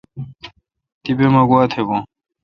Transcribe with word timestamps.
تیپہ 1.01 1.27
مہ 1.33 1.41
گوا 1.49 1.63
تھ 1.71 1.77
بھون۔ 1.87 2.01